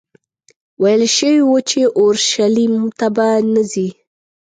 ویل 0.81 1.03
شوي 1.15 1.39
وو 1.45 1.57
چې 1.69 1.79
اورشلیم 2.01 2.75
ته 2.97 3.07
به 3.15 3.27
نه 3.53 3.61
ځې. 3.71 3.87